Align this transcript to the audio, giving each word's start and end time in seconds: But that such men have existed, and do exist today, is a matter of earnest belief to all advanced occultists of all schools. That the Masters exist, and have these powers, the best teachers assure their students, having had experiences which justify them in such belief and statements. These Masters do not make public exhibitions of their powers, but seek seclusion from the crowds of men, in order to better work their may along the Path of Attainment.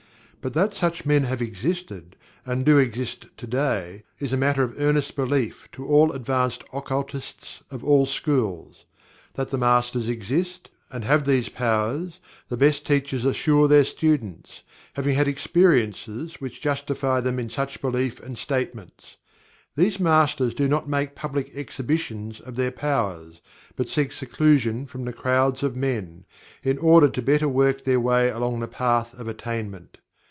But 0.43 0.55
that 0.55 0.73
such 0.73 1.05
men 1.05 1.25
have 1.25 1.39
existed, 1.39 2.15
and 2.47 2.65
do 2.65 2.79
exist 2.79 3.27
today, 3.37 4.01
is 4.17 4.33
a 4.33 4.37
matter 4.37 4.63
of 4.63 4.73
earnest 4.81 5.15
belief 5.15 5.67
to 5.73 5.85
all 5.85 6.11
advanced 6.13 6.63
occultists 6.73 7.61
of 7.69 7.83
all 7.83 8.07
schools. 8.07 8.85
That 9.35 9.51
the 9.51 9.59
Masters 9.59 10.09
exist, 10.09 10.71
and 10.89 11.05
have 11.05 11.27
these 11.27 11.49
powers, 11.49 12.19
the 12.49 12.57
best 12.57 12.87
teachers 12.87 13.23
assure 13.23 13.67
their 13.67 13.83
students, 13.83 14.63
having 14.95 15.13
had 15.15 15.27
experiences 15.27 16.41
which 16.41 16.59
justify 16.59 17.21
them 17.21 17.37
in 17.37 17.47
such 17.51 17.79
belief 17.79 18.19
and 18.19 18.35
statements. 18.35 19.17
These 19.75 19.99
Masters 19.99 20.55
do 20.55 20.67
not 20.67 20.89
make 20.89 21.13
public 21.13 21.51
exhibitions 21.55 22.39
of 22.39 22.55
their 22.55 22.71
powers, 22.71 23.41
but 23.75 23.87
seek 23.87 24.11
seclusion 24.11 24.87
from 24.87 25.05
the 25.05 25.13
crowds 25.13 25.61
of 25.61 25.75
men, 25.75 26.25
in 26.63 26.79
order 26.79 27.09
to 27.09 27.21
better 27.21 27.47
work 27.47 27.83
their 27.83 27.99
may 28.01 28.29
along 28.29 28.61
the 28.61 28.67
Path 28.67 29.13
of 29.19 29.27
Attainment. 29.27 29.99